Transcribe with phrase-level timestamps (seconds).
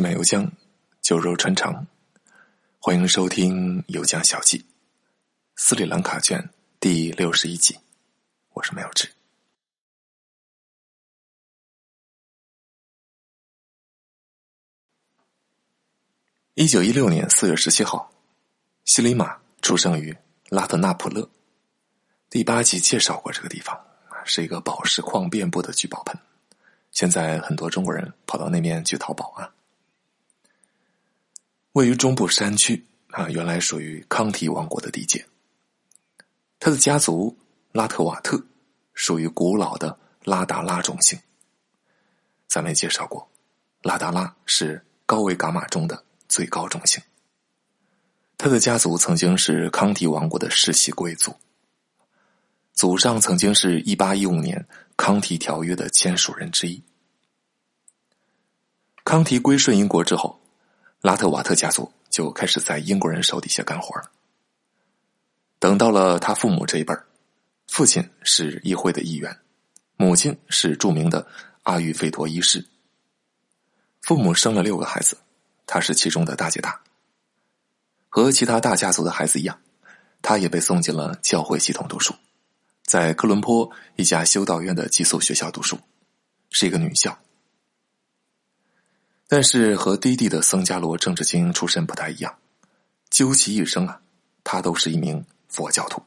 [0.00, 0.50] 西满油江，
[1.02, 1.86] 酒肉穿肠。
[2.78, 4.58] 欢迎收听《油江小记》，
[5.56, 6.48] 斯里兰卡卷
[6.80, 7.78] 第六十一集。
[8.54, 9.10] 我是麦有志。
[16.54, 18.10] 一九一六年四月十七号，
[18.86, 20.16] 西里马出生于
[20.48, 21.28] 拉特纳普勒。
[22.30, 23.78] 第八集介绍过这个地方，
[24.24, 26.18] 是一个宝石矿遍布的聚宝盆。
[26.90, 29.52] 现在很多中国人跑到那边去淘宝啊。
[31.72, 35.24] 位于中部山区啊，原来属于康提王国的地界。
[36.58, 37.38] 他的家族
[37.70, 38.44] 拉特瓦特
[38.92, 41.16] 属于古老的拉达拉种姓。
[42.48, 43.30] 咱们也介绍过，
[43.82, 47.00] 拉达拉是高维伽马中的最高种姓。
[48.36, 51.36] 他的家族曾经是康提王国的世袭贵族，
[52.72, 56.82] 祖上曾经是一八一五年康提条约的签署人之一。
[59.04, 60.39] 康提归顺英国之后。
[61.00, 64.10] 拉特瓦特家族就开始在英国人手底下干活了。
[65.58, 67.06] 等到了他父母这一辈儿，
[67.68, 69.38] 父亲是议会的议员，
[69.96, 71.26] 母亲是著名的
[71.62, 72.66] 阿育吠陀医师。
[74.02, 75.16] 父母生了六个孩子，
[75.66, 76.80] 他是其中的大姐大。
[78.08, 79.60] 和其他大家族的孩子一样，
[80.20, 82.14] 他也被送进了教会系统读书，
[82.82, 85.78] 在科伦坡一家修道院的寄宿学校读书，
[86.50, 87.18] 是一个女校。
[89.32, 92.36] 但是和低地的僧伽罗政治精英出身不太一样，
[93.10, 94.00] 究其一生啊，
[94.42, 96.02] 他都是一名佛教徒，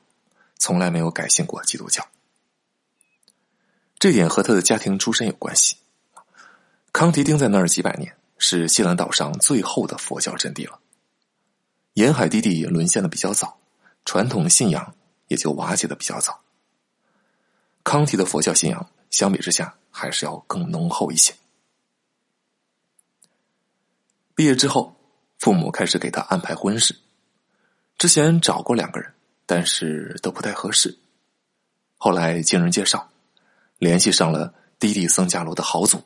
[0.57, 2.05] 从来没有改信过基督教。
[3.97, 5.77] 这点和他的家庭出身有关系。
[6.91, 10.77] 康提丁在那儿几百年，是西兰岛上最后的佛教阵地了。
[11.93, 13.57] 沿海低地沦陷的比较早，
[14.03, 14.93] 传统信仰
[15.29, 16.41] 也就瓦解的比较早。
[17.85, 21.33] 康提的佛教信仰相比之下，还是要更浓厚一些。
[24.35, 24.95] 毕业之后，
[25.37, 26.95] 父母开始给他安排婚事。
[27.97, 29.13] 之前找过两个人，
[29.45, 30.97] 但是都不太合适。
[31.97, 33.09] 后来经人介绍，
[33.77, 36.03] 联系上了迪地僧伽罗的豪族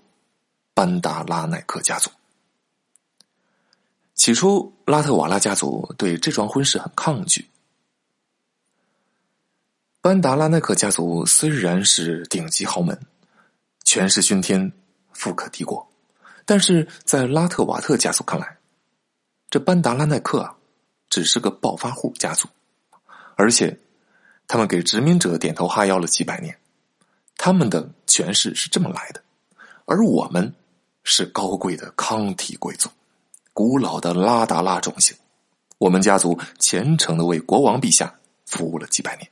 [0.73, 2.11] 班达拉奈克家族。
[4.13, 7.49] 起初，拉特瓦拉家族对这桩婚事很抗拒。
[10.01, 12.99] 班达拉奈克家族虽然是顶级豪门，
[13.83, 14.71] 权势熏天，
[15.13, 15.89] 富可敌国。
[16.47, 18.57] 但是在拉特瓦特家族看来，
[19.49, 20.55] 这班达拉奈克啊，
[21.09, 22.47] 只是个暴发户家族，
[23.35, 23.77] 而且
[24.47, 26.57] 他们给殖民者点头哈腰了几百年，
[27.35, 29.21] 他们的权势是这么来的，
[29.83, 30.55] 而我们
[31.03, 32.89] 是高贵的康提贵族，
[33.51, 35.17] 古老的拉达拉种姓，
[35.79, 38.15] 我们家族虔诚的为国王陛下
[38.45, 39.29] 服务了几百年，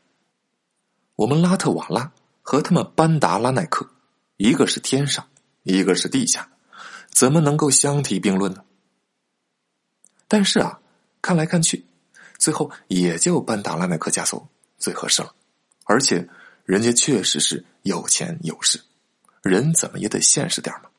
[1.15, 2.11] 我们拉特瓦拉
[2.41, 3.89] 和他们班达拉奈克，
[4.35, 5.25] 一个是天上，
[5.63, 6.49] 一个是地下。
[7.15, 8.61] 怎么能够相提并论呢？
[10.27, 10.81] 但是啊，
[11.21, 11.85] 看来看去，
[12.37, 14.45] 最后也就班达拉奈克家族
[14.77, 15.33] 最合适了，
[15.85, 16.27] 而且
[16.65, 18.81] 人家确实是有钱有势，
[19.41, 20.89] 人怎么也得现实点嘛。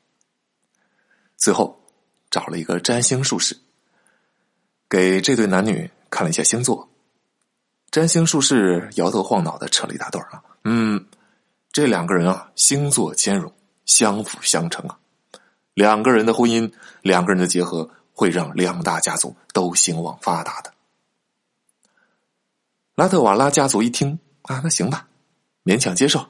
[1.36, 1.78] 最后
[2.30, 3.54] 找了一个占星术士，
[4.88, 6.88] 给这对男女看了一下星座，
[7.90, 11.06] 占星术士摇头晃脑的扯了一大段啊，嗯，
[11.70, 13.52] 这两个人啊，星座兼容，
[13.84, 14.98] 相辅相成啊。
[15.76, 16.72] 两个人的婚姻，
[17.02, 20.72] 两个人的结合，会让两大家族都兴旺发达的。
[22.94, 25.06] 拉特瓦拉家族一听啊，那行吧，
[25.64, 26.26] 勉强接受，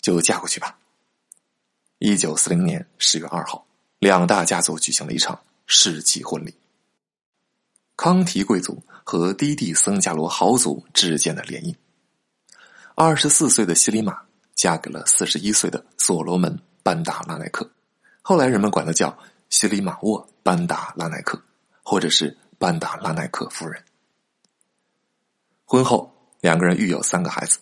[0.00, 0.76] 就嫁过去吧。
[2.00, 3.64] 一九四零年十月二号，
[4.00, 6.52] 两大家族举行了一场世纪婚礼。
[7.94, 11.72] 康提贵族和低地僧伽罗豪族之间的联姻。
[12.96, 14.22] 二十四岁的西里玛
[14.56, 17.70] 嫁给了四十一岁的所罗门班达拉奈克。
[18.28, 19.16] 后来人们管他叫
[19.50, 21.40] 西里马沃班达拉奈克，
[21.84, 23.80] 或者是班达拉奈克夫人。
[25.64, 27.60] 婚后，两个人育有三个孩子，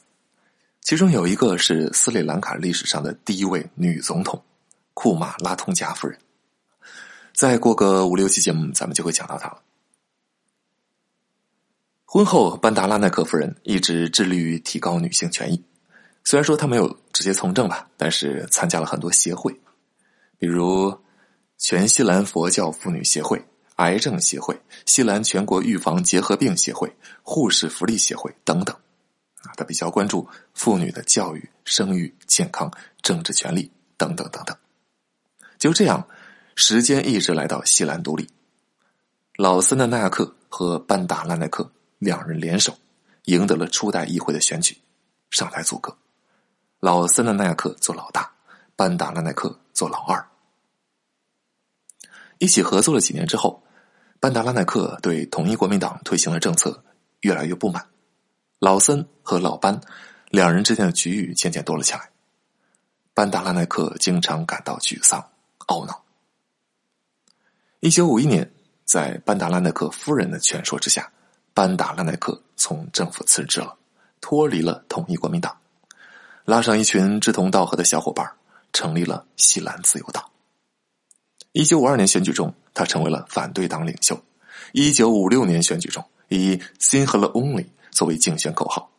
[0.80, 4.42] 其中有一个是斯里兰卡历史上的第一位女总统
[4.94, 6.18] 库马拉通加夫人。
[7.34, 9.60] 再过个五六期节目，咱们就会讲到她了。
[12.06, 15.62] 婚后，班达拉奈克夫人一直致力于提高女性权益，
[16.24, 19.54] 虽然说她没有直接从政吧，但是参加了很多协会。
[20.38, 20.94] 比如，
[21.56, 23.42] 全西兰佛教妇女协会、
[23.76, 28.76] 癌症协会、西兰全国预防结核病协会、护士福利协会等等，
[29.42, 32.70] 啊，他比较关注妇女的教育、生育、健康、
[33.00, 34.54] 政治权利等等等等。
[35.58, 36.06] 就这样，
[36.56, 38.28] 时间一直来到西兰独立，
[39.36, 42.76] 老森的奈亚克和班达拉奈克两人联手，
[43.24, 44.76] 赢得了初代议会的选举，
[45.30, 45.96] 上台组阁。
[46.80, 48.30] 老森的奈亚克做老大。
[48.76, 50.26] 班达拉奈克做老二。
[52.38, 53.62] 一起合作了几年之后，
[54.20, 56.82] 班达拉奈克对统一国民党推行的政策
[57.20, 57.86] 越来越不满，
[58.58, 59.78] 老森和老班
[60.30, 62.10] 两人之间的局域渐渐多了起来。
[63.12, 65.22] 班达拉奈克经常感到沮丧、
[65.68, 66.02] 懊恼。
[67.80, 68.50] 一九五一年，
[68.84, 71.12] 在班达拉奈克夫人的劝说之下，
[71.52, 73.76] 班达拉奈克从政府辞职了，
[74.20, 75.56] 脱离了统一国民党，
[76.44, 78.28] 拉上一群志同道合的小伙伴，
[78.74, 80.22] 成立了西兰自由党。
[81.52, 84.22] 一九五二年选举中，他成为了反对党领袖。
[84.72, 88.90] 一九五六年选举中，以 “Sinhala Only” 作为竞选口号，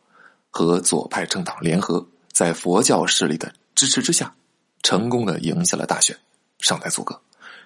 [0.50, 4.34] 和左派政党联合，在佛教势力的支持之下，
[4.82, 6.18] 成功的赢下了大选，
[6.60, 7.20] 上台组阁，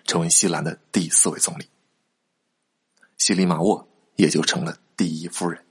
[0.04, 1.68] 成为西兰的第四位总理。
[3.16, 5.64] 西里马沃也就成了第一夫人。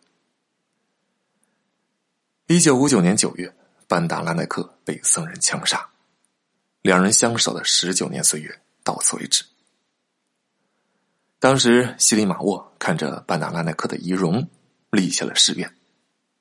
[2.47, 3.53] 一九五九年九月，
[3.87, 5.89] 班达拉奈克被僧人枪杀，
[6.81, 8.59] 两人相守的十九年岁月。
[8.81, 9.43] 到此为止。
[11.37, 14.47] 当时，西里马沃看着班达拉奈克的遗容，
[14.89, 15.71] 立下了誓愿：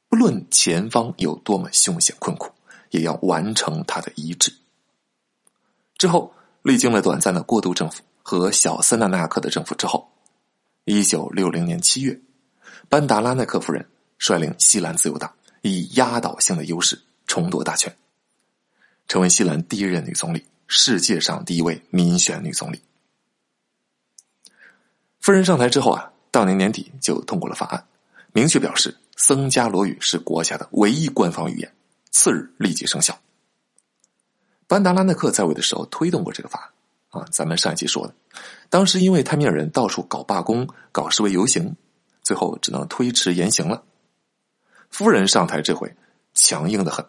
[0.08, 2.50] 不论前方有多么凶险困苦，
[2.88, 4.54] 也要完成他的遗志。
[5.98, 6.32] 之后，
[6.62, 10.10] 历经了短暂的过渡政府和小森纳纳克的政府之后，
[10.84, 12.18] 一九六零年七月，
[12.88, 13.86] 班达拉奈克夫人
[14.16, 15.30] 率领西兰自由党
[15.60, 17.94] 以压倒性的优势重夺大权，
[19.08, 20.44] 成为西兰第一任女总理。
[20.70, 22.82] 世界上第一位民选女总理，
[25.18, 27.86] 夫人上台之后啊，当年年底就通过了法案，
[28.34, 31.72] 明确表示僧伽罗语是国家的唯一官方语言，
[32.10, 33.18] 次日立即生效。
[34.66, 36.70] 班达拉奈克在位的时候推动过这个法
[37.10, 38.14] 案啊，咱们上一期说的，
[38.68, 41.74] 当时因为泰米尔人到处搞罢工、搞示威游行，
[42.22, 43.82] 最后只能推迟言行了。
[44.90, 45.96] 夫人上台这回
[46.34, 47.06] 强硬的很，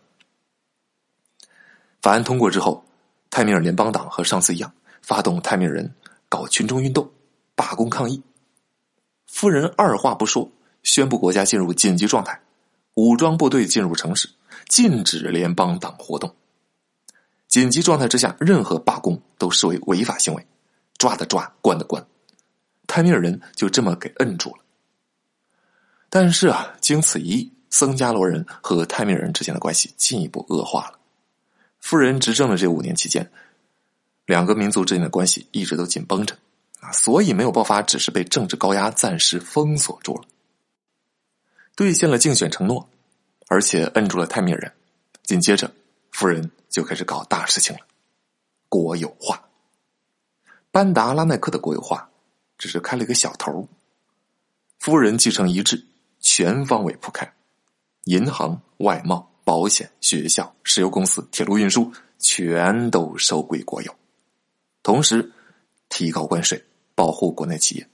[2.01, 2.83] 法案通过之后。
[3.31, 4.73] 泰米尔联邦党和上次一样，
[5.03, 5.93] 发动泰米尔人
[6.27, 7.07] 搞群众运动、
[7.53, 8.19] 罢工抗议。
[9.27, 10.49] 夫人二话不说，
[10.81, 12.41] 宣布国家进入紧急状态，
[12.95, 14.27] 武装部队进入城市，
[14.67, 16.35] 禁止联邦党活动。
[17.47, 20.47] 紧急状态之下，任何罢工都视为违法行为，
[20.97, 22.03] 抓的抓，关的关。
[22.87, 24.63] 泰米尔人就这么给摁住了。
[26.09, 30.98] 但是啊，经此一役，僧伽罗人和泰米尔人之间的关系进一步恶化了。
[31.89, 33.31] 夫人执政的这五年期间，
[34.27, 36.37] 两个民族之间的关系一直都紧绷着
[36.81, 40.21] 啊，所以没有爆发，只是被政治高压暂时封锁住了。
[41.75, 42.87] 兑现了竞选承诺，
[43.47, 44.71] 而且摁住了泰米尔人。
[45.23, 45.73] 紧接着，
[46.11, 47.81] 夫人就开始搞大事情了——
[48.69, 49.49] 国有化。
[50.69, 52.07] 班达拉奈克的国有化
[52.59, 53.67] 只是开了一个小头，
[54.77, 55.83] 夫人继承遗志，
[56.19, 57.33] 全方位铺开，
[58.03, 59.28] 银行、外贸。
[59.49, 63.95] 保险、学校、石油公司、铁路运输，全都收归国有，
[64.83, 65.31] 同时
[65.89, 66.63] 提高关税，
[66.93, 67.89] 保护国内企业。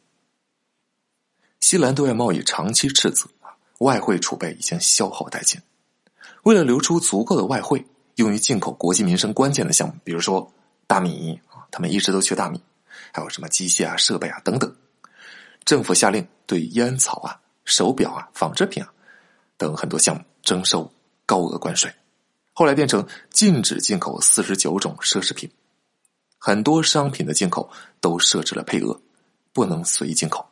[1.61, 5.61] 西兰对外贸易长期赤字啊，外汇储备已经消耗殆尽。
[6.43, 7.85] 为了留出足够的外汇，
[8.15, 10.51] 用于进口国计民生关键的项目，比如说
[10.87, 12.61] 大米啊，他们一直都缺大米，
[13.13, 14.75] 还有什么机械啊、设备啊等等。
[15.63, 18.91] 政府下令对烟草啊、手表啊、纺织品啊
[19.55, 20.91] 等很多项目征收。
[21.25, 21.93] 高额关税，
[22.53, 25.49] 后来变成禁止进口四十九种奢侈品，
[26.37, 27.69] 很多商品的进口
[27.99, 29.01] 都设置了配额，
[29.51, 30.47] 不能随意进口。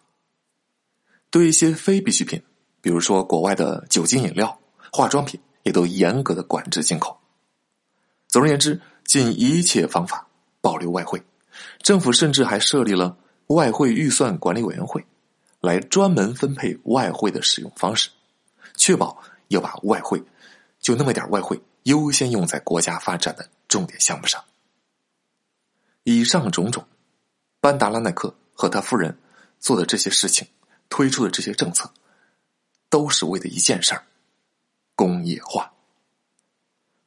[1.30, 2.42] 对一些非必需品，
[2.82, 4.60] 比如说国外的酒精饮料、
[4.92, 7.18] 化妆品，也都严格的管制进口。
[8.28, 10.28] 总而言之，尽一切方法
[10.62, 11.22] 保留外汇。
[11.82, 13.16] 政府甚至还设立了
[13.48, 15.06] 外汇预算管理委员会，
[15.60, 18.10] 来专门分配外汇的使用方式，
[18.76, 20.24] 确保要把外汇。
[20.84, 24.44] 就那么点外汇，优先用在国家发展的重点项目上。
[26.04, 26.86] 以上种种，
[27.62, 29.18] 班达拉奈克和他夫人
[29.62, 30.46] 做的这些事情，
[30.90, 31.90] 推出的这些政策，
[32.90, 34.04] 都是为的一件事儿：
[34.94, 35.74] 工业化。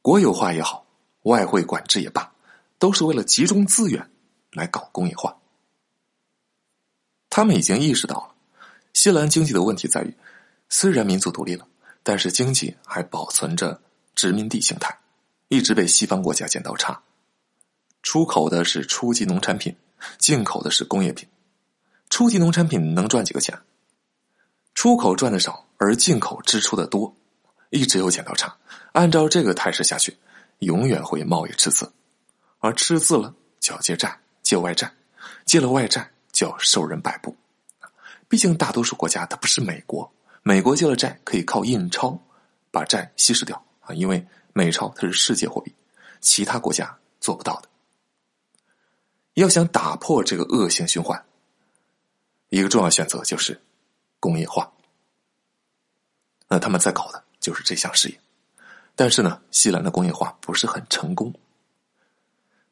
[0.01, 0.87] 国有化也好，
[1.21, 2.33] 外汇管制也罢，
[2.79, 4.09] 都是为了集中资源
[4.53, 5.37] 来搞工业化。
[7.29, 8.35] 他们已经意识到了，
[8.93, 10.11] 西兰经济的问题在于，
[10.67, 11.67] 虽然民族独立了。
[12.07, 13.81] 但是经济还保存着
[14.15, 14.97] 殖民地形态，
[15.49, 17.01] 一直被西方国家剪刀差。
[18.01, 19.75] 出口的是初级农产品，
[20.17, 21.27] 进口的是工业品。
[22.09, 23.59] 初级农产品能赚几个钱？
[24.73, 27.13] 出口赚的少，而进口支出的多，
[27.71, 28.55] 一直有剪刀差。
[28.93, 30.17] 按照这个态势下去，
[30.59, 31.91] 永远会贸易赤字，
[32.59, 34.89] 而赤字了就要借债，借外债，
[35.43, 37.35] 借了外债就要受人摆布。
[38.29, 40.09] 毕竟大多数国家它不是美国。
[40.47, 42.17] 美国借了债，可以靠印钞
[42.71, 45.75] 把债稀释掉啊，因为美钞它是世界货币，
[46.21, 47.67] 其他国家做不到的。
[49.33, 51.21] 要想打破这个恶性循环，
[52.47, 53.61] 一个重要选择就是
[54.21, 54.71] 工业化。
[56.47, 58.17] 那他们在搞的就是这项事业，
[58.95, 61.33] 但是呢，西兰的工业化不是很成功。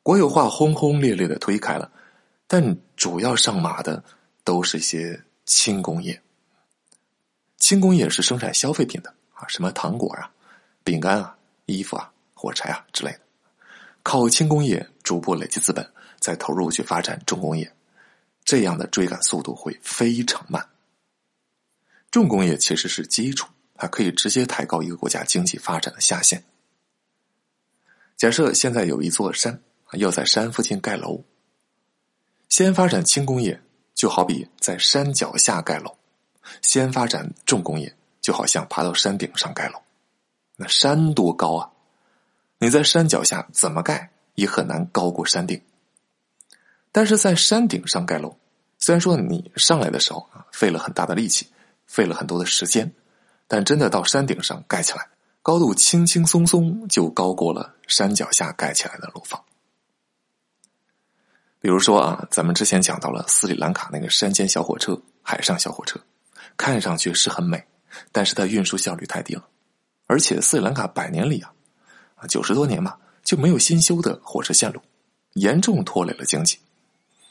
[0.02, 1.92] 国有化轰轰烈烈的推开了，
[2.48, 4.02] 但主要上马的
[4.46, 6.22] 都是一些轻工业。
[7.58, 10.32] 轻工业是生产消费品的啊，什么糖果啊、
[10.84, 13.20] 饼干啊、衣服啊、火柴啊之类的。
[14.04, 17.74] 靠轻工业逐步累积资本，再投入去发展重工业，
[18.44, 20.64] 这样的追赶速度会非常慢。
[22.12, 26.44] 重工业其实是基础，它可以直接抬高一个国家经济发展的下限。
[28.16, 29.60] 假设现在有一座山，
[29.94, 31.24] 要在山附近盖楼，
[32.48, 33.60] 先发展轻工业，
[33.94, 35.98] 就好比在山脚下盖楼；
[36.62, 39.80] 先发展重工业，就好像爬到山顶上盖楼。
[40.58, 41.72] 那山多高啊！
[42.58, 45.62] 你在山脚下怎么盖也很难高过山顶，
[46.92, 48.38] 但是在山顶上盖楼，
[48.80, 51.48] 虽然说你上来的时候啊费了很大的力气，
[51.86, 52.94] 费了很多的时间，
[53.48, 55.10] 但真的到山顶上盖起来，
[55.42, 59.44] 高度轻轻松松就高过了山脚下盖起来的楼房。
[61.60, 66.00] 比如说啊，咱们之前讲到了斯里兰卡那个山间小火车、海上小火车，
[66.58, 67.66] 看上去是很美，
[68.12, 69.48] 但是它运输效率太低了，
[70.08, 71.54] 而且斯里兰卡百年里啊。
[72.16, 74.82] 啊，九十多年嘛，就没有新修的火车线路，
[75.34, 76.58] 严重拖累了经济。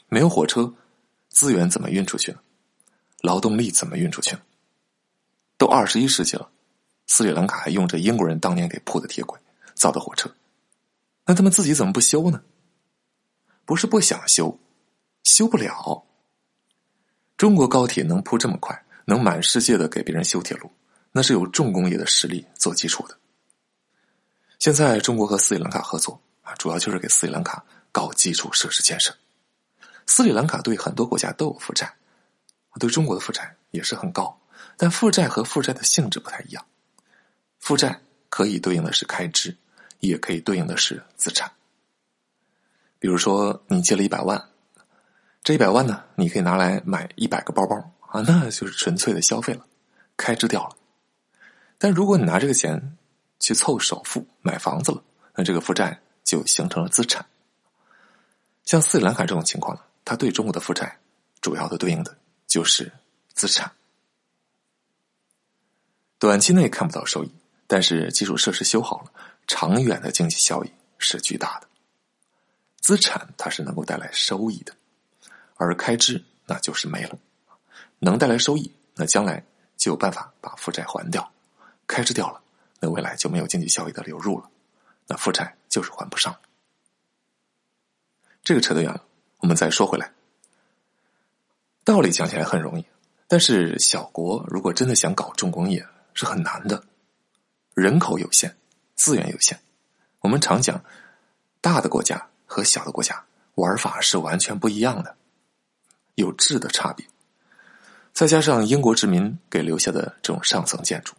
[0.07, 0.71] 没有火车，
[1.29, 2.39] 资源怎么运出去呢？
[3.21, 4.41] 劳动力怎么运出去呢？
[5.57, 6.49] 都二十一世纪了，
[7.07, 9.39] 斯里兰卡还用着英国人当年给铺的铁轨
[9.73, 10.29] 造的火车，
[11.25, 12.43] 那他们自己怎么不修呢？
[13.65, 14.59] 不是不想修，
[15.23, 16.05] 修不了。
[17.35, 20.71] 中国高铁能铺这么快，能满世界的给别人修铁路，
[21.11, 23.17] 那是有重工业的实力做基础的。
[24.59, 29.15] 现在中国和斯里兰卡合作啊，主要就是给斯里兰卡搞基础设施建设。
[30.07, 31.93] 斯里兰卡对很多国家都有负债，
[32.79, 34.39] 对中国的负债也是很高，
[34.77, 36.65] 但负债和负债的性质不太一样。
[37.59, 39.55] 负债可以对应的是开支，
[39.99, 41.51] 也可以对应的是资产。
[42.99, 44.49] 比如说，你借了一百万，
[45.43, 49.67] 这一百万呢，你可以拿来买一百个包包啊，那就是纯粹的消费了，
[50.15, 50.77] 开支掉了。
[51.77, 52.97] 但如果你拿这个钱，
[53.41, 55.03] 去凑首付买房子了，
[55.35, 57.25] 那这个负债就形成了资产。
[58.63, 60.97] 像斯里兰卡这种情况呢，它对中国的负债
[61.41, 62.17] 主要的对应的
[62.47, 62.89] 就是
[63.33, 63.69] 资产。
[66.17, 67.31] 短期内看不到收益，
[67.67, 69.11] 但是基础设施修好了，
[69.45, 71.67] 长远的经济效益是巨大的。
[72.79, 74.73] 资产它是能够带来收益的，
[75.55, 77.19] 而开支那就是没了。
[77.99, 79.43] 能带来收益，那将来
[79.77, 81.21] 就有办法把负债还掉；
[81.87, 82.41] 开支掉了。
[82.79, 84.49] 那未来就没有经济效益的流入了，
[85.07, 86.35] 那负债就是还不上。
[88.43, 89.03] 这个扯得远了，
[89.39, 90.11] 我们再说回来。
[91.83, 92.85] 道理讲起来很容易，
[93.27, 96.83] 但是小国如果真的想搞重工业是很难的，
[97.73, 98.55] 人口有限，
[98.95, 99.59] 资源有限。
[100.19, 100.83] 我们常讲，
[101.61, 103.25] 大的国家和小的国家
[103.55, 105.15] 玩法是完全不一样的，
[106.15, 107.05] 有质的差别。
[108.15, 111.13] 再加上英国殖民给留下的这种上层建筑、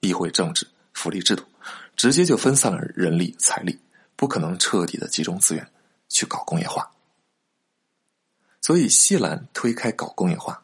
[0.00, 0.66] 议会政治。
[0.92, 1.42] 福利制度
[1.96, 3.80] 直接就分散了人力财力，
[4.14, 5.66] 不可能彻底的集中资源
[6.08, 6.90] 去搞工业化。
[8.60, 10.62] 所以，西兰推开搞工业化，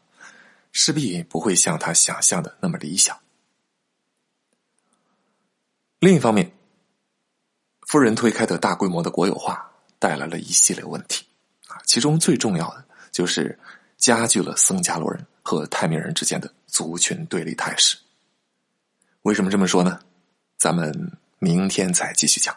[0.71, 3.19] 势必不会像他想象的那么理想。
[5.99, 6.53] 另一方面，
[7.81, 11.25] 夫人推开的大规模的国有化带来了一系列问题
[11.69, 13.59] 啊，其中最重要的就是
[13.97, 17.97] 加剧了僧伽罗人和泰米尔人之间的族群对立态势。
[19.23, 19.99] 为什么这么说呢？
[20.59, 22.55] 咱们明天再继续讲。